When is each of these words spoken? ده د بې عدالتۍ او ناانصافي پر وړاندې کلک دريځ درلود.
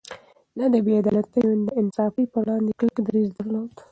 ده 0.57 0.65
د 0.73 0.75
بې 0.85 0.93
عدالتۍ 1.01 1.41
او 1.47 1.53
ناانصافي 1.67 2.23
پر 2.33 2.41
وړاندې 2.43 2.71
کلک 2.79 2.97
دريځ 3.07 3.29
درلود. 3.37 3.71